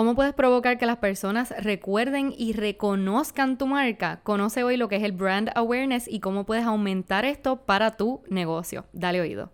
¿Cómo 0.00 0.14
puedes 0.14 0.32
provocar 0.32 0.78
que 0.78 0.86
las 0.86 0.96
personas 0.96 1.52
recuerden 1.62 2.32
y 2.34 2.54
reconozcan 2.54 3.58
tu 3.58 3.66
marca? 3.66 4.20
Conoce 4.22 4.64
hoy 4.64 4.78
lo 4.78 4.88
que 4.88 4.96
es 4.96 5.02
el 5.02 5.12
brand 5.12 5.50
awareness 5.54 6.08
y 6.08 6.20
cómo 6.20 6.46
puedes 6.46 6.64
aumentar 6.64 7.26
esto 7.26 7.66
para 7.66 7.98
tu 7.98 8.22
negocio. 8.30 8.86
Dale 8.94 9.20
oído. 9.20 9.52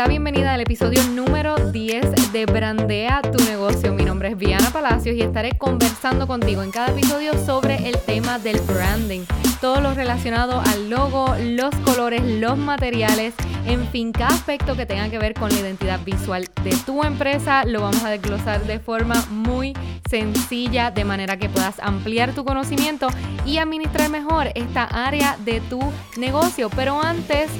La 0.00 0.08
bienvenida 0.08 0.54
al 0.54 0.62
episodio 0.62 1.02
número 1.08 1.56
10 1.56 2.32
de 2.32 2.46
Brandea 2.46 3.20
tu 3.20 3.36
negocio. 3.44 3.92
Mi 3.92 4.02
nombre 4.02 4.30
es 4.30 4.38
Viana 4.38 4.70
Palacios 4.70 5.14
y 5.14 5.20
estaré 5.20 5.58
conversando 5.58 6.26
contigo 6.26 6.62
en 6.62 6.70
cada 6.70 6.88
episodio 6.92 7.34
sobre 7.44 7.86
el 7.86 7.98
tema 7.98 8.38
del 8.38 8.58
branding. 8.62 9.24
Todo 9.60 9.82
lo 9.82 9.92
relacionado 9.92 10.58
al 10.58 10.88
logo, 10.88 11.34
los 11.38 11.74
colores, 11.84 12.22
los 12.24 12.56
materiales, 12.56 13.34
en 13.66 13.86
fin, 13.88 14.12
cada 14.12 14.30
aspecto 14.30 14.74
que 14.74 14.86
tenga 14.86 15.10
que 15.10 15.18
ver 15.18 15.34
con 15.34 15.50
la 15.50 15.60
identidad 15.60 16.00
visual 16.02 16.48
de 16.64 16.70
tu 16.86 17.02
empresa 17.04 17.66
lo 17.66 17.82
vamos 17.82 18.02
a 18.02 18.08
desglosar 18.08 18.64
de 18.64 18.78
forma 18.78 19.22
muy 19.28 19.74
sencilla 20.08 20.90
de 20.90 21.04
manera 21.04 21.36
que 21.36 21.50
puedas 21.50 21.78
ampliar 21.78 22.34
tu 22.34 22.46
conocimiento 22.46 23.08
y 23.44 23.58
administrar 23.58 24.08
mejor 24.08 24.48
esta 24.54 24.84
área 24.84 25.36
de 25.44 25.60
tu 25.60 25.78
negocio. 26.16 26.70
Pero 26.70 27.02
antes 27.02 27.50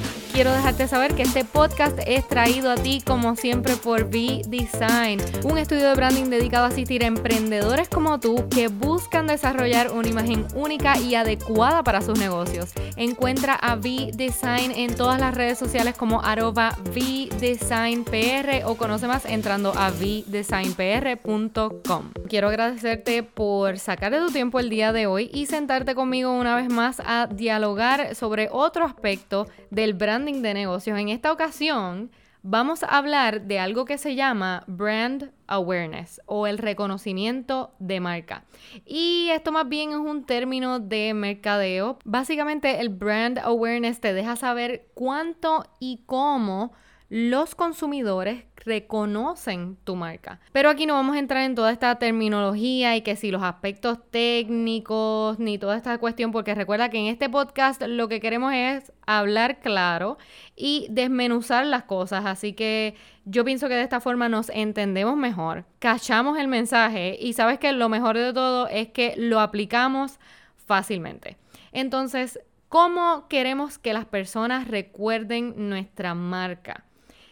quiero 0.41 0.55
dejarte 0.55 0.87
saber 0.87 1.13
que 1.13 1.21
este 1.21 1.45
podcast 1.45 1.99
es 2.07 2.27
traído 2.27 2.71
a 2.71 2.75
ti 2.75 3.03
como 3.05 3.35
siempre 3.35 3.75
por 3.75 4.05
V-Design, 4.05 5.21
un 5.43 5.59
estudio 5.59 5.89
de 5.89 5.93
branding 5.93 6.31
dedicado 6.31 6.65
a 6.65 6.69
asistir 6.69 7.03
a 7.03 7.07
emprendedores 7.07 7.87
como 7.89 8.19
tú 8.19 8.49
que 8.49 8.67
buscan 8.67 9.27
desarrollar 9.27 9.91
una 9.91 10.07
imagen 10.07 10.47
única 10.55 10.97
y 10.97 11.13
adecuada 11.13 11.83
para 11.83 12.01
sus 12.01 12.17
negocios. 12.17 12.71
Encuentra 12.95 13.53
a 13.53 13.75
V-Design 13.75 14.71
en 14.71 14.95
todas 14.95 15.19
las 15.19 15.35
redes 15.35 15.59
sociales 15.59 15.95
como 15.95 16.23
arroba 16.23 16.75
VDesignPR 16.91 18.65
o 18.65 18.77
conoce 18.77 19.05
más 19.05 19.25
entrando 19.25 19.73
a 19.77 19.91
vdesignpr.com. 19.91 22.13
Quiero 22.27 22.47
agradecerte 22.47 23.21
por 23.21 23.77
sacar 23.77 24.11
de 24.11 24.17
tu 24.19 24.31
tiempo 24.31 24.59
el 24.59 24.71
día 24.71 24.91
de 24.91 25.05
hoy 25.05 25.29
y 25.31 25.45
sentarte 25.45 25.93
conmigo 25.93 26.33
una 26.33 26.55
vez 26.55 26.67
más 26.67 26.99
a 27.05 27.27
dialogar 27.27 28.15
sobre 28.15 28.49
otro 28.51 28.85
aspecto 28.85 29.45
del 29.69 29.93
branding 29.93 30.30
de 30.39 30.53
negocios. 30.53 30.97
En 30.97 31.09
esta 31.09 31.31
ocasión 31.31 32.11
vamos 32.43 32.83
a 32.83 32.97
hablar 32.97 33.41
de 33.41 33.59
algo 33.59 33.85
que 33.85 33.97
se 33.97 34.15
llama 34.15 34.63
brand 34.67 35.31
awareness 35.47 36.21
o 36.25 36.47
el 36.47 36.57
reconocimiento 36.57 37.73
de 37.79 37.99
marca. 37.99 38.45
Y 38.85 39.29
esto 39.31 39.51
más 39.51 39.67
bien 39.67 39.91
es 39.91 39.97
un 39.97 40.25
término 40.25 40.79
de 40.79 41.13
mercadeo. 41.13 41.99
Básicamente 42.05 42.79
el 42.79 42.89
brand 42.89 43.39
awareness 43.39 43.99
te 43.99 44.13
deja 44.13 44.35
saber 44.35 44.87
cuánto 44.93 45.65
y 45.79 46.03
cómo 46.05 46.71
los 47.11 47.55
consumidores 47.55 48.45
reconocen 48.55 49.75
tu 49.83 49.97
marca. 49.97 50.39
Pero 50.53 50.69
aquí 50.69 50.85
no 50.85 50.93
vamos 50.93 51.17
a 51.17 51.19
entrar 51.19 51.43
en 51.43 51.55
toda 51.55 51.73
esta 51.73 51.95
terminología 51.95 52.95
y 52.95 53.01
que 53.01 53.17
si 53.17 53.31
los 53.31 53.43
aspectos 53.43 53.99
técnicos 54.11 55.37
ni 55.37 55.57
toda 55.57 55.75
esta 55.75 55.97
cuestión, 55.97 56.31
porque 56.31 56.55
recuerda 56.55 56.87
que 56.87 56.99
en 56.99 57.07
este 57.07 57.29
podcast 57.29 57.81
lo 57.81 58.07
que 58.07 58.21
queremos 58.21 58.53
es 58.53 58.93
hablar 59.05 59.59
claro 59.59 60.17
y 60.55 60.87
desmenuzar 60.89 61.65
las 61.65 61.83
cosas. 61.83 62.25
Así 62.25 62.53
que 62.53 62.95
yo 63.25 63.43
pienso 63.43 63.67
que 63.67 63.73
de 63.73 63.83
esta 63.83 63.99
forma 63.99 64.29
nos 64.29 64.47
entendemos 64.47 65.17
mejor, 65.17 65.65
cachamos 65.79 66.39
el 66.39 66.47
mensaje 66.47 67.17
y 67.19 67.33
sabes 67.33 67.59
que 67.59 67.73
lo 67.73 67.89
mejor 67.89 68.17
de 68.17 68.31
todo 68.31 68.69
es 68.69 68.87
que 68.87 69.15
lo 69.17 69.41
aplicamos 69.41 70.17
fácilmente. 70.55 71.35
Entonces, 71.73 72.39
¿cómo 72.69 73.27
queremos 73.27 73.77
que 73.77 73.91
las 73.91 74.05
personas 74.05 74.69
recuerden 74.69 75.67
nuestra 75.67 76.15
marca? 76.15 76.85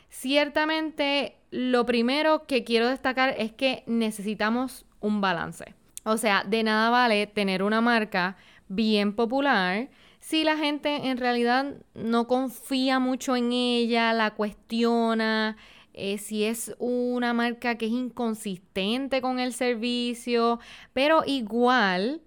Ciertamente, 0.10 1.38
lo 1.52 1.86
primero 1.86 2.46
que 2.46 2.64
quiero 2.64 2.90
destacar 2.90 3.36
es 3.38 3.52
que 3.52 3.84
necesitamos 3.86 4.86
un 5.00 5.22
balance. 5.22 5.76
O 6.04 6.18
sea, 6.18 6.44
de 6.44 6.64
nada 6.64 6.90
vale 6.90 7.28
tener 7.28 7.64
una 7.64 7.82
marca 7.82 8.38
bien 8.68 9.14
popular 9.14 9.90
si 10.20 10.44
la 10.44 10.58
gente 10.58 11.10
en 11.10 11.18
realidad 11.18 11.76
no 11.96 12.28
confía 12.28 13.00
mucho 13.00 13.36
en 13.36 13.52
ella, 13.52 14.14
la 14.14 14.36
cuestiona, 14.36 15.58
eh, 15.94 16.18
si 16.18 16.44
es 16.44 16.76
una 16.78 17.34
marca 17.34 17.76
que 17.76 17.88
es 17.88 17.92
inconsistente 17.92 19.22
con 19.22 19.40
el 19.40 19.54
servicio, 19.54 20.60
pero 20.94 21.24
igual 21.26 22.22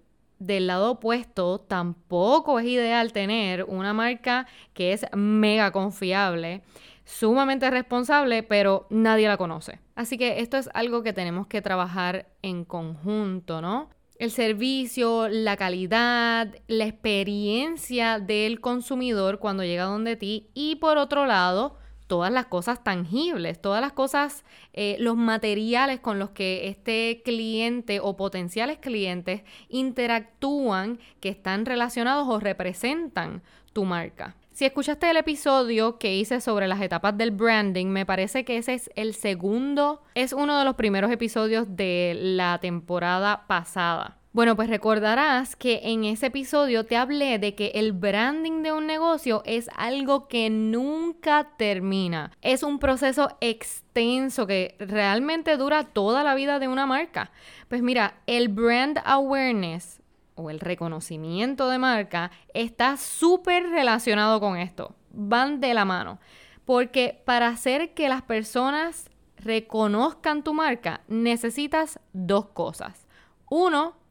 del 0.45 0.67
lado 0.67 0.91
opuesto, 0.91 1.59
tampoco 1.59 2.59
es 2.59 2.65
ideal 2.65 3.13
tener 3.13 3.63
una 3.63 3.93
marca 3.93 4.47
que 4.73 4.93
es 4.93 5.05
mega 5.13 5.71
confiable 5.71 6.63
sumamente 7.05 7.69
responsable, 7.69 8.43
pero 8.43 8.87
nadie 8.89 9.27
la 9.27 9.37
conoce. 9.37 9.79
Así 9.95 10.17
que 10.17 10.39
esto 10.39 10.57
es 10.57 10.69
algo 10.73 11.03
que 11.03 11.13
tenemos 11.13 11.47
que 11.47 11.61
trabajar 11.61 12.27
en 12.41 12.65
conjunto, 12.65 13.61
¿no? 13.61 13.89
El 14.17 14.31
servicio, 14.31 15.27
la 15.27 15.57
calidad, 15.57 16.55
la 16.67 16.85
experiencia 16.85 18.19
del 18.19 18.61
consumidor 18.61 19.39
cuando 19.39 19.63
llega 19.63 19.83
donde 19.83 20.15
ti 20.15 20.49
y 20.53 20.75
por 20.75 20.97
otro 20.97 21.25
lado, 21.25 21.77
todas 22.13 22.31
las 22.31 22.45
cosas 22.45 22.83
tangibles, 22.83 23.59
todas 23.59 23.81
las 23.81 23.91
cosas, 23.91 24.45
eh, 24.73 24.97
los 24.99 25.17
materiales 25.17 25.99
con 25.99 26.19
los 26.19 26.29
que 26.29 26.67
este 26.67 27.23
cliente 27.25 27.99
o 27.99 28.15
potenciales 28.15 28.77
clientes 28.77 29.41
interactúan 29.67 30.99
que 31.19 31.29
están 31.29 31.65
relacionados 31.65 32.27
o 32.29 32.39
representan 32.39 33.41
tu 33.73 33.83
marca. 33.83 34.35
Si 34.51 34.63
escuchaste 34.63 35.09
el 35.09 35.17
episodio 35.17 35.97
que 35.97 36.15
hice 36.15 36.39
sobre 36.39 36.67
las 36.67 36.79
etapas 36.81 37.17
del 37.17 37.31
branding, 37.31 37.87
me 37.87 38.05
parece 38.05 38.45
que 38.45 38.57
ese 38.57 38.75
es 38.75 38.91
el 38.93 39.15
segundo, 39.15 40.03
es 40.13 40.33
uno 40.33 40.59
de 40.59 40.65
los 40.65 40.75
primeros 40.75 41.09
episodios 41.09 41.65
de 41.75 42.15
la 42.15 42.59
temporada 42.59 43.47
pasada. 43.47 44.19
Bueno, 44.33 44.55
pues 44.55 44.67
recordarás 44.67 45.55
que 45.55 45.81
en 45.83 46.05
ese 46.05 46.25
episodio 46.25 46.87
te 46.87 46.97
hablé 46.97 47.37
de 47.37 47.53
que 47.53 47.67
el 47.75 47.91
branding 47.91 48.63
de 48.63 48.71
un 48.71 48.87
negocio 48.87 49.43
es 49.45 49.69
algo 49.75 50.27
que 50.27 50.49
nunca 50.49 51.49
termina. 51.55 52.31
Es 52.41 52.63
un 52.63 52.79
proceso 52.79 53.37
extenso 53.41 54.47
que 54.47 54.75
realmente 54.79 55.55
dura 55.55 55.83
toda 55.83 56.23
la 56.23 56.33
vida 56.33 56.57
de 56.57 56.67
una 56.67 56.87
marca. 56.87 57.29
Pues 57.67 57.83
mira, 57.83 58.15
el 58.25 58.47
brand 58.47 58.99
awareness 59.05 60.01
o 60.33 60.49
el 60.49 60.59
reconocimiento 60.59 61.69
de 61.69 61.77
marca 61.77 62.31
está 62.55 62.97
súper 62.97 63.69
relacionado 63.69 64.39
con 64.39 64.57
esto. 64.57 64.95
Van 65.11 65.59
de 65.59 65.75
la 65.75 65.85
mano. 65.85 66.19
Porque 66.65 67.21
para 67.23 67.49
hacer 67.49 67.93
que 67.93 68.09
las 68.09 68.23
personas 68.23 69.11
reconozcan 69.37 70.43
tu 70.43 70.55
marca, 70.55 71.01
necesitas 71.07 71.99
dos 72.13 72.47
cosas. 72.47 73.05
Uno, 73.47 74.01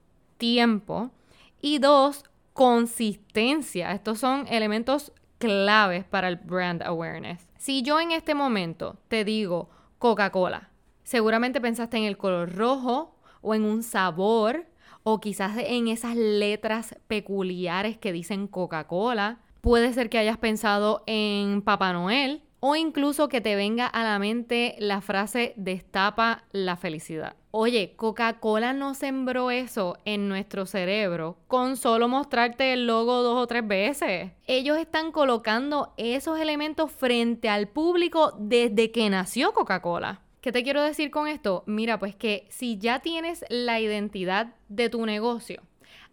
tiempo. 0.43 1.13
Y 1.61 1.79
dos, 1.79 2.25
consistencia. 2.53 3.93
Estos 3.93 4.19
son 4.19 4.49
elementos 4.49 5.13
claves 5.39 6.05
para 6.05 6.27
el 6.27 6.35
brand 6.35 6.83
awareness. 6.83 7.49
Si 7.59 7.83
yo 7.83 8.01
en 8.01 8.11
este 8.11 8.35
momento 8.35 8.97
te 9.07 9.25
digo 9.25 9.71
Coca-Cola, 10.01 10.71
seguramente 11.05 11.61
pensaste 11.61 11.97
en 11.97 12.05
el 12.05 12.17
color 12.17 12.57
rojo 12.57 13.15
o 13.41 13.55
en 13.55 13.63
un 13.65 13.85
sabor 13.85 14.67
o 15.05 15.21
quizás 15.21 15.57
en 15.59 15.87
esas 15.87 16.17
letras 16.17 16.97
peculiares 17.07 17.97
que 17.97 18.11
dicen 18.11 18.49
Coca-Cola. 18.49 19.39
Puede 19.61 19.93
ser 19.93 20.11
que 20.11 20.19
hayas 20.19 20.39
pensado 20.39 21.05
en 21.07 21.63
Papá 21.63 21.93
Noel 21.93 22.43
o 22.65 22.77
incluso 22.77 23.29
que 23.29 23.41
te 23.41 23.57
venga 23.57 23.89
a 23.89 24.05
la 24.05 24.21
mente 24.21 24.77
la 24.79 25.01
frase 25.01 25.53
destapa 25.57 26.45
la 26.53 26.77
felicidad. 26.77 27.35
Oye, 27.51 27.95
Coca-Cola 27.97 28.73
no 28.73 28.95
sembró 28.95 29.51
eso 29.51 29.99
en 30.05 30.29
nuestro 30.29 30.65
cerebro 30.65 31.37
con 31.49 31.77
solo 31.77 32.07
mostrarte 32.07 32.73
el 32.73 32.87
logo 32.87 33.23
dos 33.23 33.37
o 33.37 33.49
tres 33.49 33.67
veces. 33.67 34.31
Ellos 34.47 34.79
están 34.79 35.11
colocando 35.11 35.93
esos 35.97 36.39
elementos 36.39 36.93
frente 36.93 37.49
al 37.49 37.67
público 37.67 38.33
desde 38.39 38.93
que 38.93 39.11
nació 39.11 39.53
Coca-Cola. 39.53 40.21
¿Qué 40.41 40.53
te 40.53 40.63
quiero 40.63 40.83
decir 40.83 41.11
con 41.11 41.27
esto? 41.27 41.65
Mira, 41.67 41.99
pues 41.99 42.15
que 42.15 42.47
si 42.49 42.79
ya 42.79 43.01
tienes 43.01 43.45
la 43.49 43.81
identidad 43.81 44.55
de 44.69 44.89
tu 44.89 45.05
negocio, 45.05 45.63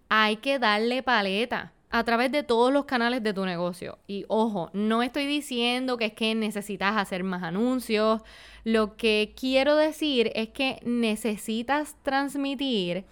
hay 0.09 0.37
que 0.37 0.57
darle 0.57 1.03
paleta 1.03 1.73
a 1.89 2.03
través 2.03 2.31
de 2.31 2.43
todos 2.43 2.71
los 2.71 2.85
canales 2.85 3.23
de 3.23 3.33
tu 3.33 3.45
negocio. 3.45 3.97
Y 4.07 4.25
ojo, 4.27 4.69
no 4.73 5.01
estoy 5.01 5.25
diciendo 5.25 5.97
que 5.97 6.05
es 6.05 6.13
que 6.13 6.35
necesitas 6.35 6.97
hacer 6.97 7.23
más 7.23 7.43
anuncios. 7.43 8.21
Lo 8.63 8.95
que 8.95 9.33
quiero 9.39 9.75
decir 9.75 10.31
es 10.35 10.49
que 10.49 10.79
necesitas 10.85 11.95
transmitir 12.03 13.05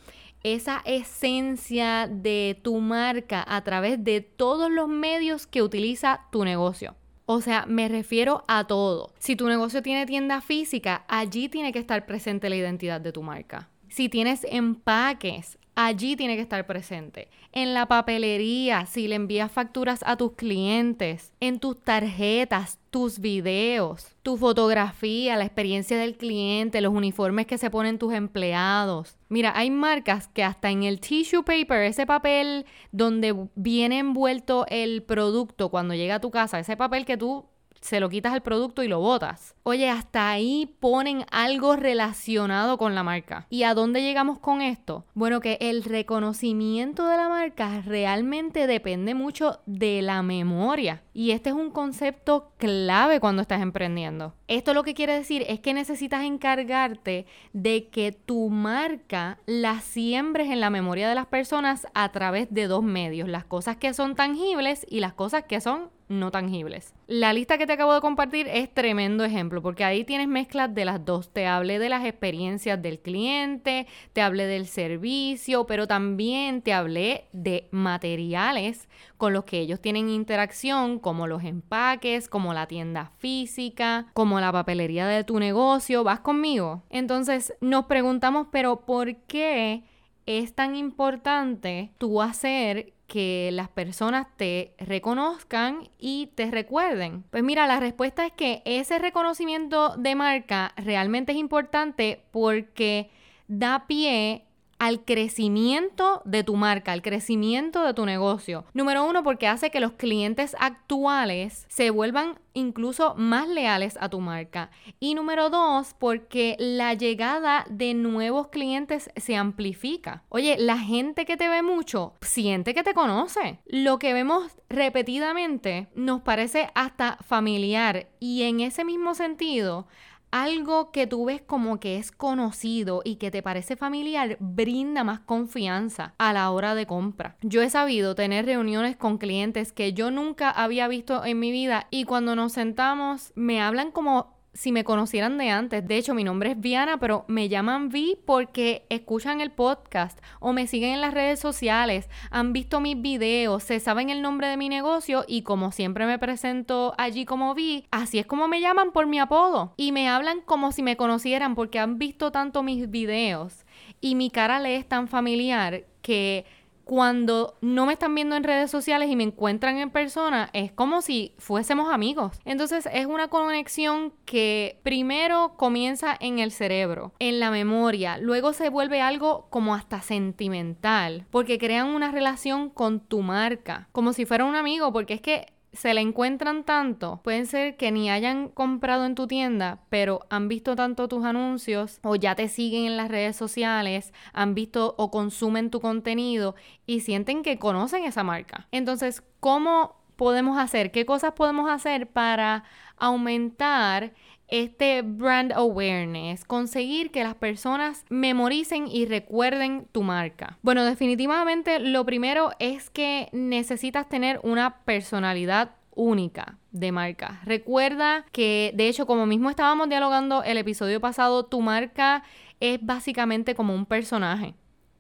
esa 0.43 0.81
esencia 0.85 2.07
de 2.07 2.59
tu 2.61 2.79
marca 2.79 3.43
a 3.47 3.63
través 3.63 4.03
de 4.03 4.21
todos 4.21 4.69
los 4.69 4.87
medios 4.87 5.47
que 5.47 5.63
utiliza 5.63 6.21
tu 6.31 6.45
negocio. 6.45 6.95
O 7.25 7.41
sea, 7.41 7.65
me 7.67 7.89
refiero 7.89 8.45
a 8.47 8.67
todo. 8.67 9.13
Si 9.19 9.35
tu 9.35 9.47
negocio 9.47 9.81
tiene 9.81 10.05
tienda 10.05 10.39
física, 10.39 11.03
allí 11.09 11.49
tiene 11.49 11.73
que 11.73 11.79
estar 11.79 12.05
presente 12.05 12.49
la 12.49 12.55
identidad 12.55 13.01
de 13.01 13.11
tu 13.11 13.21
marca. 13.21 13.69
Si 13.89 14.07
tienes 14.07 14.45
empaques, 14.49 15.57
allí 15.77 16.15
tiene 16.15 16.35
que 16.35 16.41
estar 16.41 16.65
presente. 16.65 17.29
En 17.51 17.75
la 17.75 17.85
papelería, 17.85 18.87
si 18.87 19.07
le 19.07 19.13
envías 19.13 19.51
facturas 19.51 20.01
a 20.07 20.17
tus 20.17 20.31
clientes, 20.31 21.31
en 21.39 21.59
tus 21.59 21.79
tarjetas, 21.79 22.79
tus 22.89 23.19
videos, 23.19 24.07
tu 24.23 24.37
fotografía, 24.37 25.37
la 25.37 25.45
experiencia 25.45 25.95
del 25.99 26.17
cliente, 26.17 26.81
los 26.81 26.93
uniformes 26.93 27.45
que 27.45 27.59
se 27.59 27.69
ponen 27.69 27.99
tus 27.99 28.13
empleados. 28.13 29.17
Mira, 29.29 29.53
hay 29.55 29.69
marcas 29.69 30.27
que 30.27 30.43
hasta 30.43 30.71
en 30.71 30.81
el 30.81 30.99
tissue 30.99 31.43
paper, 31.43 31.83
ese 31.83 32.07
papel 32.07 32.65
donde 32.91 33.35
viene 33.53 33.99
envuelto 33.99 34.65
el 34.69 35.03
producto 35.03 35.69
cuando 35.69 35.93
llega 35.93 36.15
a 36.15 36.21
tu 36.21 36.31
casa, 36.31 36.57
ese 36.57 36.75
papel 36.75 37.05
que 37.05 37.17
tú 37.17 37.45
se 37.87 38.01
lo 38.01 38.09
quitas 38.09 38.33
al 38.33 38.41
producto 38.41 38.83
y 38.83 38.89
lo 38.89 38.99
botas. 38.99 39.55
Oye, 39.63 39.89
hasta 39.89 40.29
ahí 40.29 40.75
ponen 40.81 41.23
algo 41.31 41.77
relacionado 41.77 42.77
con 42.77 42.95
la 42.95 43.03
marca. 43.03 43.47
¿Y 43.49 43.63
a 43.63 43.73
dónde 43.73 44.01
llegamos 44.01 44.39
con 44.39 44.61
esto? 44.61 45.05
Bueno, 45.13 45.39
que 45.39 45.57
el 45.61 45.83
reconocimiento 45.83 47.07
de 47.07 47.15
la 47.15 47.29
marca 47.29 47.81
realmente 47.85 48.67
depende 48.67 49.13
mucho 49.13 49.61
de 49.65 50.01
la 50.01 50.21
memoria. 50.21 51.01
Y 51.13 51.31
este 51.31 51.49
es 51.49 51.55
un 51.55 51.71
concepto 51.71 52.51
clave 52.57 53.21
cuando 53.21 53.41
estás 53.41 53.61
emprendiendo. 53.61 54.33
Esto 54.49 54.73
lo 54.73 54.83
que 54.83 54.93
quiere 54.93 55.13
decir 55.13 55.45
es 55.47 55.61
que 55.61 55.73
necesitas 55.73 56.23
encargarte 56.23 57.25
de 57.53 57.87
que 57.87 58.11
tu 58.11 58.49
marca 58.49 59.39
la 59.45 59.79
siembres 59.79 60.49
en 60.49 60.59
la 60.59 60.69
memoria 60.69 61.07
de 61.07 61.15
las 61.15 61.25
personas 61.25 61.87
a 61.93 62.11
través 62.11 62.47
de 62.51 62.67
dos 62.67 62.83
medios, 62.83 63.29
las 63.29 63.45
cosas 63.45 63.77
que 63.77 63.93
son 63.93 64.15
tangibles 64.15 64.85
y 64.89 64.99
las 64.99 65.13
cosas 65.13 65.43
que 65.45 65.61
son 65.61 65.89
no 66.09 66.31
tangibles. 66.31 66.93
La 67.07 67.33
lista 67.33 67.57
que 67.57 67.65
te 67.67 67.73
acabo 67.73 67.93
de 67.93 68.01
compartir 68.01 68.47
es 68.47 68.73
tremendo 68.73 69.23
ejemplo 69.23 69.61
porque 69.61 69.83
ahí 69.83 70.03
tienes 70.03 70.27
mezclas 70.27 70.73
de 70.73 70.85
las 70.85 71.03
dos. 71.03 71.31
Te 71.31 71.47
hablé 71.47 71.79
de 71.79 71.89
las 71.89 72.05
experiencias 72.05 72.81
del 72.81 72.99
cliente, 72.99 73.87
te 74.13 74.21
hablé 74.21 74.45
del 74.45 74.67
servicio, 74.67 75.65
pero 75.65 75.87
también 75.87 76.61
te 76.61 76.73
hablé 76.73 77.27
de 77.33 77.67
materiales 77.71 78.87
con 79.17 79.33
los 79.33 79.45
que 79.45 79.59
ellos 79.59 79.81
tienen 79.81 80.09
interacción, 80.09 80.99
como 80.99 81.27
los 81.27 81.43
empaques, 81.43 82.29
como 82.29 82.53
la 82.53 82.67
tienda 82.67 83.11
física, 83.17 84.07
como 84.13 84.39
la 84.39 84.51
papelería 84.51 85.07
de 85.07 85.23
tu 85.23 85.39
negocio. 85.39 86.03
¿Vas 86.03 86.19
conmigo? 86.19 86.83
Entonces 86.89 87.53
nos 87.61 87.85
preguntamos, 87.85 88.47
pero 88.51 88.85
¿por 88.85 89.15
qué 89.23 89.83
es 90.25 90.53
tan 90.53 90.75
importante 90.75 91.91
tú 91.97 92.21
hacer 92.21 92.93
que 93.07 93.49
las 93.53 93.69
personas 93.69 94.27
te 94.35 94.75
reconozcan 94.77 95.89
y 95.97 96.27
te 96.35 96.51
recuerden? 96.51 97.23
Pues 97.31 97.43
mira, 97.43 97.65
la 97.65 97.79
respuesta 97.79 98.25
es 98.25 98.33
que 98.33 98.61
ese 98.65 98.99
reconocimiento 98.99 99.95
de 99.97 100.15
marca 100.15 100.73
realmente 100.75 101.31
es 101.31 101.37
importante 101.37 102.23
porque 102.31 103.09
da 103.47 103.87
pie 103.87 104.46
al 104.79 105.03
crecimiento 105.03 106.21
de 106.25 106.43
tu 106.43 106.55
marca, 106.55 106.91
al 106.91 107.01
crecimiento 107.01 107.83
de 107.83 107.93
tu 107.93 108.05
negocio. 108.05 108.65
Número 108.73 109.05
uno, 109.05 109.23
porque 109.23 109.47
hace 109.47 109.71
que 109.71 109.79
los 109.79 109.93
clientes 109.93 110.55
actuales 110.59 111.65
se 111.69 111.89
vuelvan 111.89 112.39
incluso 112.53 113.13
más 113.15 113.47
leales 113.47 113.97
a 114.01 114.09
tu 114.09 114.19
marca. 114.19 114.71
Y 114.99 115.15
número 115.15 115.49
dos, 115.49 115.95
porque 115.97 116.55
la 116.59 116.93
llegada 116.95 117.65
de 117.69 117.93
nuevos 117.93 118.47
clientes 118.47 119.11
se 119.15 119.35
amplifica. 119.35 120.23
Oye, 120.29 120.57
la 120.57 120.79
gente 120.79 121.25
que 121.25 121.37
te 121.37 121.49
ve 121.49 121.61
mucho 121.61 122.13
siente 122.21 122.73
que 122.73 122.83
te 122.83 122.93
conoce. 122.93 123.59
Lo 123.65 123.99
que 123.99 124.13
vemos 124.13 124.51
repetidamente 124.69 125.87
nos 125.95 126.21
parece 126.21 126.69
hasta 126.73 127.17
familiar 127.17 128.07
y 128.19 128.43
en 128.43 128.59
ese 128.59 128.83
mismo 128.83 129.13
sentido 129.13 129.87
algo 130.31 130.91
que 130.91 131.07
tú 131.07 131.25
ves 131.25 131.41
como 131.41 131.79
que 131.79 131.97
es 131.97 132.11
conocido 132.11 133.01
y 133.03 133.15
que 133.15 133.31
te 133.31 133.41
parece 133.41 133.75
familiar 133.75 134.37
brinda 134.39 135.03
más 135.03 135.19
confianza 135.19 136.13
a 136.17 136.33
la 136.33 136.51
hora 136.51 136.75
de 136.75 136.85
compra. 136.85 137.37
Yo 137.41 137.61
he 137.61 137.69
sabido 137.69 138.15
tener 138.15 138.45
reuniones 138.45 138.95
con 138.95 139.17
clientes 139.17 139.71
que 139.71 139.93
yo 139.93 140.11
nunca 140.11 140.49
había 140.49 140.87
visto 140.87 141.23
en 141.25 141.39
mi 141.39 141.51
vida 141.51 141.87
y 141.91 142.05
cuando 142.05 142.35
nos 142.35 142.53
sentamos 142.53 143.31
me 143.35 143.61
hablan 143.61 143.91
como 143.91 144.36
si 144.57 144.71
me 144.71 144.83
conocieran 144.83 145.37
de 145.37 145.51
antes. 145.51 145.87
De 145.87 145.97
hecho, 145.97 146.15
mi 146.15 146.23
nombre 146.23 146.51
es 146.51 146.59
Viana, 146.59 146.99
pero 146.99 147.25
me 147.27 147.47
llaman 147.47 147.89
Vi 147.89 148.17
porque 148.25 148.85
escuchan 148.89 149.39
el 149.39 149.51
podcast 149.51 150.19
o 150.39 150.51
me 150.51 150.65
siguen 150.65 150.93
en 150.93 151.01
las 151.01 151.13
redes 151.13 151.39
sociales, 151.39 152.09
han 152.31 152.53
visto 152.53 152.81
mis 152.81 152.99
videos, 152.99 153.63
se 153.63 153.79
saben 153.79 154.09
el 154.09 154.23
nombre 154.23 154.47
de 154.47 154.57
mi 154.57 154.67
negocio 154.67 155.23
y 155.27 155.43
como 155.43 155.71
siempre 155.71 156.07
me 156.07 156.17
presento 156.17 156.95
allí 156.97 157.23
como 157.25 157.53
Vi, 157.53 157.85
así 157.91 158.17
es 158.17 158.25
como 158.25 158.47
me 158.47 158.59
llaman 158.59 158.91
por 158.91 159.05
mi 159.05 159.19
apodo. 159.19 159.73
Y 159.77 159.91
me 159.91 160.09
hablan 160.09 160.41
como 160.41 160.71
si 160.71 160.81
me 160.81 160.97
conocieran 160.97 161.53
porque 161.53 161.79
han 161.79 161.99
visto 161.99 162.31
tanto 162.31 162.63
mis 162.63 162.89
videos 162.89 163.65
y 164.01 164.15
mi 164.15 164.31
cara 164.31 164.59
le 164.59 164.75
es 164.75 164.87
tan 164.87 165.07
familiar 165.07 165.83
que 166.01 166.45
cuando 166.87 167.57
no 167.59 167.85
me 167.85 167.93
están 167.93 168.15
viendo 168.15 168.37
en 168.37 168.45
redes 168.45 168.71
sociales 168.71 169.09
y 169.11 169.17
me 169.17 169.23
encuentran 169.23 169.77
en 169.77 169.89
persona, 169.89 170.49
es 170.53 170.71
como 170.71 171.01
si 171.01 171.35
fuésemos 171.37 171.93
amigos. 171.93 172.39
Entonces 172.45 172.87
es 172.91 173.05
una 173.05 173.27
conexión 173.27 174.13
que 174.23 174.79
primero 174.83 175.55
comienza 175.57 176.15
en 176.17 176.39
el 176.39 176.51
cerebro, 176.51 177.11
en 177.19 177.41
la 177.41 177.51
memoria, 177.51 178.17
luego 178.17 178.53
se 178.53 178.69
vuelve 178.69 179.01
algo 179.01 179.47
como 179.49 179.75
hasta 179.75 180.01
sentimental, 180.01 181.25
porque 181.29 181.59
crean 181.59 181.87
una 181.87 182.09
relación 182.09 182.69
con 182.69 183.01
tu 183.01 183.21
marca, 183.21 183.89
como 183.91 184.13
si 184.13 184.25
fuera 184.25 184.45
un 184.45 184.55
amigo, 184.55 184.93
porque 184.93 185.15
es 185.15 185.21
que 185.21 185.56
se 185.77 185.93
la 185.93 186.01
encuentran 186.01 186.63
tanto, 186.63 187.21
pueden 187.23 187.45
ser 187.45 187.77
que 187.77 187.91
ni 187.91 188.09
hayan 188.09 188.49
comprado 188.49 189.05
en 189.05 189.13
tu 189.13 189.27
tienda, 189.27 189.79
pero 189.89 190.21
han 190.31 190.47
visto 190.47 190.75
tanto 190.75 191.07
tus 191.07 191.23
anuncios 191.23 191.99
o 192.01 192.15
ya 192.15 192.33
te 192.33 192.47
siguen 192.47 192.85
en 192.85 192.97
las 192.97 193.09
redes 193.09 193.35
sociales, 193.35 194.11
han 194.33 194.55
visto 194.55 194.95
o 194.97 195.11
consumen 195.11 195.69
tu 195.69 195.79
contenido 195.79 196.55
y 196.87 197.01
sienten 197.01 197.43
que 197.43 197.59
conocen 197.59 198.05
esa 198.05 198.23
marca. 198.23 198.67
Entonces, 198.71 199.21
¿cómo 199.39 200.01
podemos 200.15 200.57
hacer? 200.57 200.91
¿Qué 200.91 201.05
cosas 201.05 201.33
podemos 201.33 201.69
hacer 201.69 202.07
para 202.07 202.63
aumentar 202.97 204.13
este 204.47 205.01
brand 205.01 205.51
awareness, 205.53 206.45
conseguir 206.45 207.11
que 207.11 207.23
las 207.23 207.35
personas 207.35 208.05
memoricen 208.09 208.87
y 208.87 209.05
recuerden 209.05 209.87
tu 209.91 210.03
marca. 210.03 210.57
Bueno, 210.61 210.85
definitivamente 210.85 211.79
lo 211.79 212.05
primero 212.05 212.51
es 212.59 212.89
que 212.89 213.29
necesitas 213.31 214.07
tener 214.07 214.39
una 214.43 214.79
personalidad 214.85 215.71
única 215.95 216.57
de 216.71 216.91
marca. 216.91 217.41
Recuerda 217.43 218.25
que, 218.31 218.71
de 218.75 218.87
hecho, 218.87 219.05
como 219.05 219.25
mismo 219.25 219.49
estábamos 219.49 219.89
dialogando 219.89 220.43
el 220.43 220.57
episodio 220.57 221.01
pasado, 221.01 221.45
tu 221.45 221.61
marca 221.61 222.23
es 222.59 222.79
básicamente 222.81 223.55
como 223.55 223.73
un 223.73 223.85
personaje. 223.85 224.53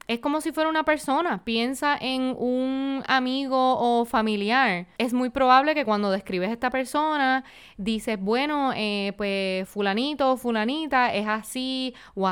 Es 0.07 0.19
como 0.19 0.39
si 0.39 0.53
fuera 0.53 0.69
una 0.69 0.83
persona. 0.83 1.43
Piensa 1.43 1.97
en 1.99 2.33
un 2.37 3.03
amigo 3.07 3.77
o 3.77 4.05
familiar. 4.05 4.87
Es 4.97 5.13
muy 5.13 5.29
probable 5.29 5.75
que 5.75 5.83
cuando 5.83 6.11
describes 6.11 6.49
a 6.49 6.53
esta 6.53 6.69
persona, 6.69 7.43
dices, 7.75 8.17
bueno, 8.17 8.71
eh, 8.73 9.13
pues 9.17 9.67
fulanito 9.67 10.37
fulanita 10.37 11.13
es 11.13 11.27
así 11.27 11.93
o 12.15 12.25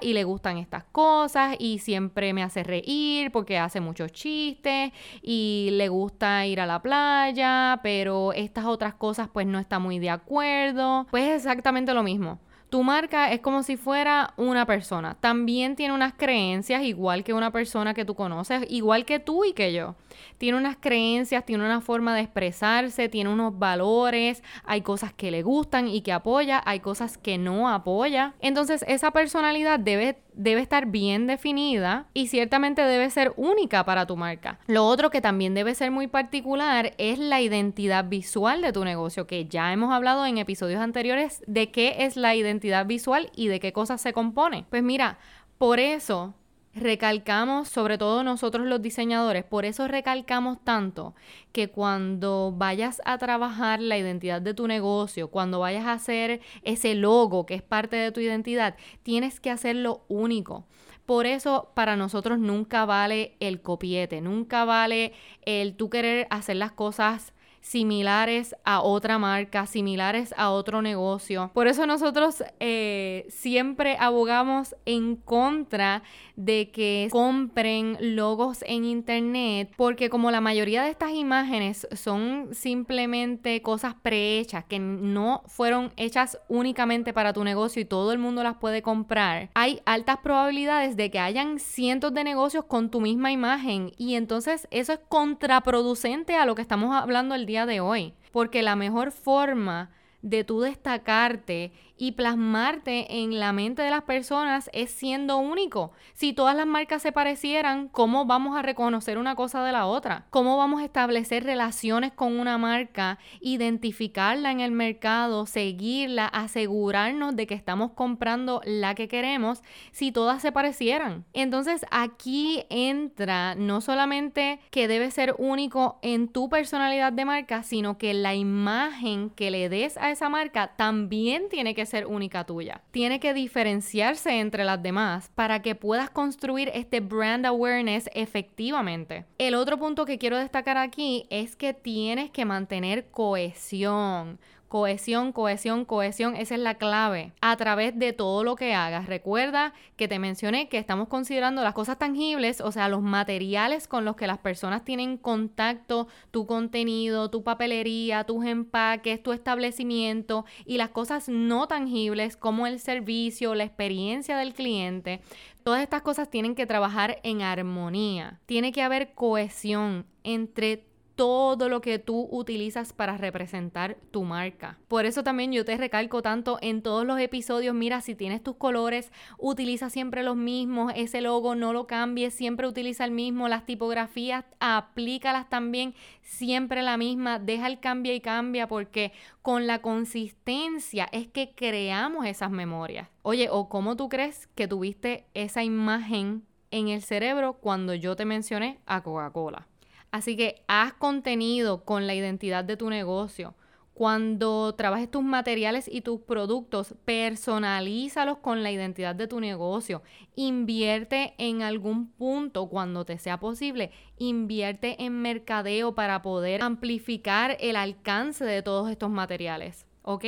y 0.00 0.12
le 0.12 0.22
gustan 0.22 0.58
estas 0.58 0.84
cosas 0.84 1.56
y 1.58 1.80
siempre 1.80 2.32
me 2.32 2.44
hace 2.44 2.62
reír 2.62 3.32
porque 3.32 3.58
hace 3.58 3.80
muchos 3.80 4.12
chistes 4.12 4.92
y 5.20 5.70
le 5.72 5.88
gusta 5.88 6.46
ir 6.46 6.60
a 6.60 6.66
la 6.66 6.80
playa, 6.82 7.80
pero 7.82 8.32
estas 8.32 8.66
otras 8.66 8.94
cosas 8.94 9.28
pues 9.32 9.46
no 9.46 9.58
está 9.58 9.80
muy 9.80 9.98
de 9.98 10.10
acuerdo. 10.10 11.06
Pues 11.10 11.24
es 11.24 11.36
exactamente 11.36 11.92
lo 11.94 12.04
mismo. 12.04 12.38
Tu 12.70 12.82
marca 12.82 13.32
es 13.32 13.40
como 13.40 13.62
si 13.62 13.76
fuera 13.76 14.34
una 14.36 14.66
persona. 14.66 15.16
También 15.20 15.74
tiene 15.74 15.94
unas 15.94 16.12
creencias 16.12 16.82
igual 16.82 17.24
que 17.24 17.32
una 17.32 17.50
persona 17.50 17.94
que 17.94 18.04
tú 18.04 18.14
conoces, 18.14 18.66
igual 18.68 19.06
que 19.06 19.18
tú 19.18 19.44
y 19.44 19.54
que 19.54 19.72
yo. 19.72 19.94
Tiene 20.36 20.58
unas 20.58 20.76
creencias, 20.76 21.46
tiene 21.46 21.64
una 21.64 21.80
forma 21.80 22.14
de 22.14 22.22
expresarse, 22.22 23.08
tiene 23.08 23.30
unos 23.30 23.58
valores, 23.58 24.42
hay 24.64 24.82
cosas 24.82 25.14
que 25.14 25.30
le 25.30 25.42
gustan 25.42 25.88
y 25.88 26.02
que 26.02 26.12
apoya, 26.12 26.62
hay 26.66 26.80
cosas 26.80 27.16
que 27.16 27.38
no 27.38 27.70
apoya. 27.70 28.34
Entonces 28.40 28.84
esa 28.86 29.12
personalidad 29.12 29.80
debe 29.80 30.18
debe 30.38 30.62
estar 30.62 30.86
bien 30.86 31.26
definida 31.26 32.06
y 32.14 32.28
ciertamente 32.28 32.80
debe 32.82 33.10
ser 33.10 33.34
única 33.36 33.84
para 33.84 34.06
tu 34.06 34.16
marca. 34.16 34.58
Lo 34.68 34.86
otro 34.86 35.10
que 35.10 35.20
también 35.20 35.52
debe 35.52 35.74
ser 35.74 35.90
muy 35.90 36.06
particular 36.06 36.94
es 36.96 37.18
la 37.18 37.40
identidad 37.40 38.06
visual 38.08 38.62
de 38.62 38.72
tu 38.72 38.84
negocio, 38.84 39.26
que 39.26 39.46
ya 39.46 39.72
hemos 39.72 39.92
hablado 39.92 40.24
en 40.24 40.38
episodios 40.38 40.80
anteriores 40.80 41.42
de 41.46 41.70
qué 41.70 41.96
es 42.04 42.16
la 42.16 42.34
identidad 42.34 42.86
visual 42.86 43.30
y 43.34 43.48
de 43.48 43.60
qué 43.60 43.72
cosas 43.72 44.00
se 44.00 44.12
compone. 44.12 44.64
Pues 44.70 44.82
mira, 44.82 45.18
por 45.58 45.80
eso 45.80 46.34
recalcamos, 46.80 47.68
sobre 47.68 47.98
todo 47.98 48.22
nosotros 48.22 48.66
los 48.66 48.82
diseñadores, 48.82 49.44
por 49.44 49.64
eso 49.64 49.88
recalcamos 49.88 50.58
tanto 50.64 51.14
que 51.52 51.68
cuando 51.68 52.52
vayas 52.56 53.00
a 53.04 53.18
trabajar 53.18 53.80
la 53.80 53.98
identidad 53.98 54.40
de 54.40 54.54
tu 54.54 54.66
negocio, 54.66 55.28
cuando 55.28 55.60
vayas 55.60 55.86
a 55.86 55.92
hacer 55.92 56.40
ese 56.62 56.94
logo 56.94 57.46
que 57.46 57.54
es 57.54 57.62
parte 57.62 57.96
de 57.96 58.12
tu 58.12 58.20
identidad, 58.20 58.76
tienes 59.02 59.40
que 59.40 59.50
hacerlo 59.50 60.04
único. 60.08 60.66
Por 61.06 61.24
eso 61.24 61.72
para 61.74 61.96
nosotros 61.96 62.38
nunca 62.38 62.84
vale 62.84 63.36
el 63.40 63.62
copiete, 63.62 64.20
nunca 64.20 64.64
vale 64.64 65.12
el 65.46 65.74
tú 65.74 65.88
querer 65.88 66.26
hacer 66.30 66.56
las 66.56 66.72
cosas 66.72 67.32
similares 67.60 68.54
a 68.64 68.80
otra 68.80 69.18
marca, 69.18 69.66
similares 69.66 70.34
a 70.36 70.50
otro 70.50 70.82
negocio. 70.82 71.50
Por 71.54 71.68
eso 71.68 71.86
nosotros 71.86 72.42
eh, 72.60 73.26
siempre 73.28 73.96
abogamos 73.98 74.74
en 74.86 75.16
contra 75.16 76.02
de 76.36 76.70
que 76.70 77.08
compren 77.10 77.96
logos 78.00 78.62
en 78.66 78.84
internet, 78.84 79.72
porque 79.76 80.08
como 80.08 80.30
la 80.30 80.40
mayoría 80.40 80.84
de 80.84 80.90
estas 80.90 81.12
imágenes 81.12 81.88
son 81.92 82.50
simplemente 82.52 83.60
cosas 83.60 83.94
prehechas 83.94 84.64
que 84.64 84.78
no 84.78 85.42
fueron 85.46 85.92
hechas 85.96 86.38
únicamente 86.48 87.12
para 87.12 87.32
tu 87.32 87.42
negocio 87.42 87.82
y 87.82 87.84
todo 87.84 88.12
el 88.12 88.18
mundo 88.18 88.42
las 88.42 88.56
puede 88.56 88.82
comprar, 88.82 89.50
hay 89.54 89.80
altas 89.84 90.18
probabilidades 90.18 90.96
de 90.96 91.10
que 91.10 91.18
hayan 91.18 91.58
cientos 91.58 92.14
de 92.14 92.24
negocios 92.24 92.64
con 92.64 92.90
tu 92.90 93.00
misma 93.00 93.32
imagen 93.32 93.92
y 93.96 94.14
entonces 94.14 94.68
eso 94.70 94.92
es 94.92 95.00
contraproducente 95.08 96.36
a 96.36 96.46
lo 96.46 96.54
que 96.54 96.62
estamos 96.62 96.94
hablando 96.94 97.34
día 97.48 97.66
de 97.66 97.80
hoy, 97.80 98.14
porque 98.30 98.62
la 98.62 98.76
mejor 98.76 99.10
forma 99.10 99.90
de 100.22 100.44
tú 100.44 100.60
destacarte 100.60 101.72
y 101.98 102.12
plasmarte 102.12 103.22
en 103.22 103.38
la 103.38 103.52
mente 103.52 103.82
de 103.82 103.90
las 103.90 104.04
personas 104.04 104.70
es 104.72 104.90
siendo 104.90 105.38
único. 105.38 105.92
Si 106.14 106.32
todas 106.32 106.56
las 106.56 106.66
marcas 106.66 107.02
se 107.02 107.12
parecieran, 107.12 107.88
¿cómo 107.88 108.24
vamos 108.24 108.56
a 108.56 108.62
reconocer 108.62 109.18
una 109.18 109.34
cosa 109.34 109.64
de 109.64 109.72
la 109.72 109.86
otra? 109.86 110.26
¿Cómo 110.30 110.56
vamos 110.56 110.80
a 110.80 110.84
establecer 110.84 111.44
relaciones 111.44 112.12
con 112.12 112.38
una 112.38 112.56
marca, 112.56 113.18
identificarla 113.40 114.52
en 114.52 114.60
el 114.60 114.70
mercado, 114.70 115.46
seguirla, 115.46 116.26
asegurarnos 116.26 117.34
de 117.34 117.46
que 117.46 117.54
estamos 117.54 117.90
comprando 117.92 118.60
la 118.64 118.94
que 118.94 119.08
queremos 119.08 119.62
si 119.90 120.12
todas 120.12 120.40
se 120.40 120.52
parecieran? 120.52 121.24
Entonces 121.32 121.84
aquí 121.90 122.64
entra 122.70 123.56
no 123.56 123.80
solamente 123.80 124.60
que 124.70 124.86
debe 124.86 125.10
ser 125.10 125.34
único 125.38 125.98
en 126.02 126.28
tu 126.28 126.48
personalidad 126.48 127.12
de 127.12 127.24
marca, 127.24 127.64
sino 127.64 127.98
que 127.98 128.14
la 128.14 128.34
imagen 128.34 129.30
que 129.30 129.50
le 129.50 129.68
des 129.68 129.96
a 129.96 130.10
esa 130.10 130.28
marca 130.28 130.76
también 130.76 131.48
tiene 131.48 131.74
que 131.74 131.87
ser 131.88 132.06
única 132.06 132.44
tuya. 132.44 132.82
Tiene 132.92 133.18
que 133.18 133.34
diferenciarse 133.34 134.38
entre 134.38 134.64
las 134.64 134.80
demás 134.80 135.30
para 135.34 135.60
que 135.62 135.74
puedas 135.74 136.10
construir 136.10 136.70
este 136.72 137.00
brand 137.00 137.44
awareness 137.44 138.08
efectivamente. 138.14 139.24
El 139.38 139.54
otro 139.54 139.78
punto 139.78 140.04
que 140.04 140.18
quiero 140.18 140.38
destacar 140.38 140.76
aquí 140.76 141.26
es 141.30 141.56
que 141.56 141.74
tienes 141.74 142.30
que 142.30 142.44
mantener 142.44 143.10
cohesión. 143.10 144.38
Cohesión, 144.68 145.32
cohesión, 145.32 145.86
cohesión, 145.86 146.36
esa 146.36 146.54
es 146.54 146.60
la 146.60 146.74
clave 146.74 147.32
a 147.40 147.56
través 147.56 147.98
de 147.98 148.12
todo 148.12 148.44
lo 148.44 148.54
que 148.54 148.74
hagas. 148.74 149.06
Recuerda 149.06 149.72
que 149.96 150.08
te 150.08 150.18
mencioné 150.18 150.68
que 150.68 150.76
estamos 150.76 151.08
considerando 151.08 151.62
las 151.62 151.72
cosas 151.72 151.98
tangibles, 151.98 152.60
o 152.60 152.70
sea, 152.70 152.88
los 152.88 153.00
materiales 153.00 153.88
con 153.88 154.04
los 154.04 154.14
que 154.14 154.26
las 154.26 154.38
personas 154.38 154.84
tienen 154.84 155.16
contacto, 155.16 156.08
tu 156.30 156.46
contenido, 156.46 157.30
tu 157.30 157.42
papelería, 157.42 158.24
tus 158.24 158.44
empaques, 158.44 159.22
tu 159.22 159.32
establecimiento 159.32 160.44
y 160.66 160.76
las 160.76 160.90
cosas 160.90 161.30
no 161.30 161.66
tangibles 161.66 162.36
como 162.36 162.66
el 162.66 162.78
servicio, 162.78 163.54
la 163.54 163.64
experiencia 163.64 164.36
del 164.36 164.52
cliente. 164.52 165.22
Todas 165.62 165.82
estas 165.82 166.02
cosas 166.02 166.30
tienen 166.30 166.54
que 166.54 166.66
trabajar 166.66 167.20
en 167.22 167.42
armonía. 167.42 168.40
Tiene 168.46 168.72
que 168.72 168.82
haber 168.82 169.12
cohesión 169.12 170.06
entre 170.24 170.87
todo 171.18 171.68
lo 171.68 171.80
que 171.80 171.98
tú 171.98 172.28
utilizas 172.30 172.92
para 172.92 173.16
representar 173.16 173.96
tu 174.12 174.22
marca. 174.22 174.78
Por 174.86 175.04
eso 175.04 175.24
también 175.24 175.50
yo 175.50 175.64
te 175.64 175.76
recalco 175.76 176.22
tanto 176.22 176.58
en 176.60 176.80
todos 176.80 177.04
los 177.04 177.18
episodios, 177.18 177.74
mira, 177.74 178.00
si 178.02 178.14
tienes 178.14 178.40
tus 178.40 178.54
colores, 178.54 179.10
utiliza 179.36 179.90
siempre 179.90 180.22
los 180.22 180.36
mismos, 180.36 180.92
ese 180.94 181.20
logo 181.20 181.56
no 181.56 181.72
lo 181.72 181.88
cambies, 181.88 182.34
siempre 182.34 182.68
utiliza 182.68 183.04
el 183.04 183.10
mismo, 183.10 183.48
las 183.48 183.66
tipografías, 183.66 184.44
aplícalas 184.60 185.48
también 185.48 185.92
siempre 186.22 186.82
la 186.82 186.96
misma, 186.96 187.40
deja 187.40 187.66
el 187.66 187.80
cambia 187.80 188.14
y 188.14 188.20
cambia 188.20 188.68
porque 188.68 189.10
con 189.42 189.66
la 189.66 189.82
consistencia 189.82 191.08
es 191.10 191.26
que 191.26 191.52
creamos 191.52 192.26
esas 192.26 192.52
memorias. 192.52 193.08
Oye, 193.22 193.48
o 193.50 193.68
cómo 193.68 193.96
tú 193.96 194.08
crees 194.08 194.46
que 194.54 194.68
tuviste 194.68 195.26
esa 195.34 195.64
imagen 195.64 196.44
en 196.70 196.86
el 196.86 197.02
cerebro 197.02 197.54
cuando 197.54 197.92
yo 197.92 198.14
te 198.14 198.24
mencioné 198.24 198.78
a 198.86 199.02
Coca-Cola. 199.02 199.66
Así 200.10 200.36
que 200.36 200.62
haz 200.68 200.94
contenido 200.94 201.84
con 201.84 202.06
la 202.06 202.14
identidad 202.14 202.64
de 202.64 202.76
tu 202.76 202.88
negocio. 202.90 203.54
Cuando 203.98 204.76
trabajes 204.76 205.10
tus 205.10 205.24
materiales 205.24 205.90
y 205.92 206.02
tus 206.02 206.20
productos, 206.20 206.94
personalízalos 207.04 208.38
con 208.38 208.62
la 208.62 208.70
identidad 208.70 209.16
de 209.16 209.26
tu 209.26 209.40
negocio. 209.40 210.02
Invierte 210.36 211.34
en 211.36 211.62
algún 211.62 212.12
punto 212.12 212.68
cuando 212.68 213.04
te 213.04 213.18
sea 213.18 213.40
posible. 213.40 213.90
Invierte 214.16 215.02
en 215.04 215.20
mercadeo 215.20 215.96
para 215.96 216.22
poder 216.22 216.62
amplificar 216.62 217.56
el 217.58 217.74
alcance 217.74 218.44
de 218.44 218.62
todos 218.62 218.88
estos 218.88 219.10
materiales. 219.10 219.84
¿Ok? 220.02 220.24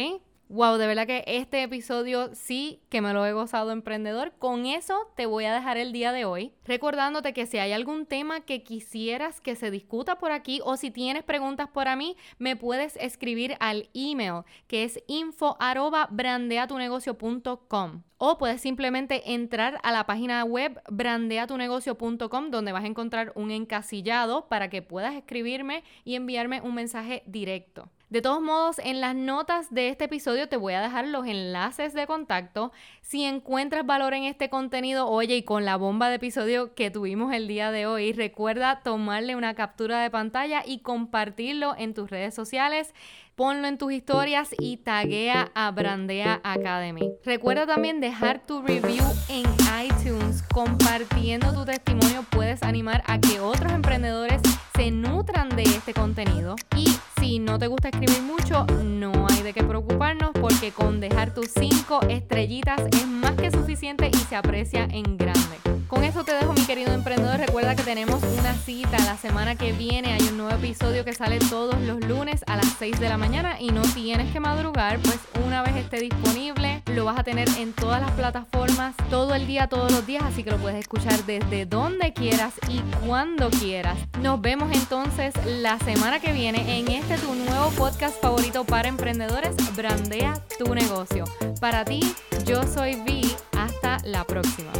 Wow, 0.52 0.78
de 0.78 0.86
verdad 0.88 1.06
que 1.06 1.22
este 1.28 1.62
episodio 1.62 2.34
sí 2.34 2.82
que 2.88 3.00
me 3.00 3.12
lo 3.12 3.24
he 3.24 3.32
gozado 3.32 3.70
emprendedor. 3.70 4.32
Con 4.36 4.66
eso 4.66 4.96
te 5.14 5.26
voy 5.26 5.44
a 5.44 5.54
dejar 5.54 5.76
el 5.76 5.92
día 5.92 6.10
de 6.10 6.24
hoy. 6.24 6.52
Recordándote 6.64 7.32
que 7.32 7.46
si 7.46 7.58
hay 7.58 7.70
algún 7.70 8.04
tema 8.04 8.40
que 8.40 8.64
quisieras 8.64 9.40
que 9.40 9.54
se 9.54 9.70
discuta 9.70 10.18
por 10.18 10.32
aquí 10.32 10.60
o 10.64 10.76
si 10.76 10.90
tienes 10.90 11.22
preguntas 11.22 11.68
para 11.68 11.94
mí, 11.94 12.16
me 12.38 12.56
puedes 12.56 12.96
escribir 12.96 13.56
al 13.60 13.90
email 13.94 14.42
que 14.66 14.82
es 14.82 15.00
info 15.06 15.56
brandeatunegocio.com 16.10 18.02
o 18.18 18.36
puedes 18.36 18.60
simplemente 18.60 19.32
entrar 19.32 19.78
a 19.84 19.92
la 19.92 20.04
página 20.04 20.42
web 20.42 20.82
brandeatunegocio.com 20.90 22.50
donde 22.50 22.72
vas 22.72 22.82
a 22.82 22.88
encontrar 22.88 23.30
un 23.36 23.52
encasillado 23.52 24.48
para 24.48 24.68
que 24.68 24.82
puedas 24.82 25.14
escribirme 25.14 25.84
y 26.02 26.16
enviarme 26.16 26.60
un 26.60 26.74
mensaje 26.74 27.22
directo. 27.26 27.88
De 28.10 28.22
todos 28.22 28.42
modos, 28.42 28.80
en 28.80 29.00
las 29.00 29.14
notas 29.14 29.72
de 29.72 29.88
este 29.88 30.06
episodio 30.06 30.48
te 30.48 30.56
voy 30.56 30.74
a 30.74 30.80
dejar 30.80 31.06
los 31.06 31.26
enlaces 31.26 31.94
de 31.94 32.08
contacto. 32.08 32.72
Si 33.02 33.22
encuentras 33.22 33.86
valor 33.86 34.14
en 34.14 34.24
este 34.24 34.50
contenido, 34.50 35.06
oye, 35.06 35.36
y 35.36 35.42
con 35.44 35.64
la 35.64 35.76
bomba 35.76 36.08
de 36.08 36.16
episodio 36.16 36.74
que 36.74 36.90
tuvimos 36.90 37.32
el 37.32 37.46
día 37.46 37.70
de 37.70 37.86
hoy, 37.86 38.12
recuerda 38.12 38.80
tomarle 38.82 39.36
una 39.36 39.54
captura 39.54 40.02
de 40.02 40.10
pantalla 40.10 40.64
y 40.66 40.80
compartirlo 40.80 41.76
en 41.78 41.94
tus 41.94 42.10
redes 42.10 42.34
sociales 42.34 42.92
ponlo 43.40 43.68
en 43.68 43.78
tus 43.78 43.90
historias 43.90 44.50
y 44.58 44.76
taguea 44.76 45.50
a 45.54 45.70
Brandea 45.70 46.42
Academy. 46.44 47.10
Recuerda 47.24 47.66
también 47.66 47.98
dejar 47.98 48.44
tu 48.44 48.60
review 48.60 49.02
en 49.30 49.44
iTunes. 49.82 50.42
Compartiendo 50.52 51.50
tu 51.54 51.64
testimonio 51.64 52.22
puedes 52.28 52.62
animar 52.62 53.02
a 53.06 53.18
que 53.18 53.40
otros 53.40 53.72
emprendedores 53.72 54.42
se 54.74 54.90
nutran 54.90 55.48
de 55.56 55.62
este 55.62 55.94
contenido. 55.94 56.56
Y 56.76 56.84
si 57.30 57.38
no 57.38 57.60
te 57.60 57.68
gusta 57.68 57.90
escribir 57.90 58.22
mucho, 58.22 58.66
no 58.82 59.28
hay 59.30 59.42
de 59.44 59.52
qué 59.52 59.62
preocuparnos 59.62 60.32
porque 60.32 60.72
con 60.72 60.98
dejar 60.98 61.32
tus 61.32 61.46
cinco 61.46 62.00
estrellitas 62.08 62.80
es 62.90 63.06
más 63.06 63.36
que 63.36 63.52
suficiente 63.52 64.10
y 64.12 64.16
se 64.16 64.34
aprecia 64.34 64.88
en 64.90 65.16
grande. 65.16 65.79
Con 65.90 66.04
eso 66.04 66.24
te 66.24 66.32
dejo 66.32 66.52
mi 66.52 66.64
querido 66.64 66.92
emprendedor. 66.92 67.38
Recuerda 67.38 67.74
que 67.74 67.82
tenemos 67.82 68.22
una 68.22 68.54
cita 68.54 68.96
la 69.00 69.16
semana 69.16 69.56
que 69.56 69.72
viene. 69.72 70.12
Hay 70.12 70.22
un 70.28 70.36
nuevo 70.38 70.54
episodio 70.54 71.04
que 71.04 71.12
sale 71.12 71.38
todos 71.38 71.80
los 71.82 72.00
lunes 72.00 72.44
a 72.46 72.56
las 72.56 72.66
6 72.78 73.00
de 73.00 73.08
la 73.08 73.18
mañana 73.18 73.60
y 73.60 73.70
no 73.70 73.82
tienes 73.82 74.32
que 74.32 74.38
madrugar, 74.40 75.00
pues 75.00 75.18
una 75.44 75.62
vez 75.62 75.74
esté 75.76 76.00
disponible 76.00 76.80
lo 76.94 77.04
vas 77.04 77.18
a 77.18 77.24
tener 77.24 77.48
en 77.58 77.72
todas 77.72 78.00
las 78.00 78.10
plataformas 78.12 78.94
todo 79.10 79.34
el 79.34 79.46
día, 79.46 79.68
todos 79.68 79.90
los 79.92 80.06
días, 80.06 80.22
así 80.24 80.42
que 80.42 80.50
lo 80.50 80.58
puedes 80.58 80.78
escuchar 80.78 81.24
desde 81.24 81.66
donde 81.66 82.12
quieras 82.12 82.54
y 82.68 82.80
cuando 83.06 83.50
quieras. 83.50 83.98
Nos 84.20 84.40
vemos 84.40 84.70
entonces 84.72 85.34
la 85.46 85.78
semana 85.78 86.20
que 86.20 86.32
viene 86.32 86.78
en 86.78 86.88
este 86.88 87.16
tu 87.18 87.34
nuevo 87.34 87.70
podcast 87.70 88.20
favorito 88.20 88.64
para 88.64 88.88
emprendedores, 88.88 89.56
Brandea 89.76 90.34
tu 90.58 90.74
negocio. 90.74 91.24
Para 91.60 91.84
ti, 91.84 92.14
yo 92.44 92.62
soy 92.62 92.96
Vi. 93.06 93.34
Hasta 93.56 93.98
la 94.04 94.24
próxima. 94.24 94.70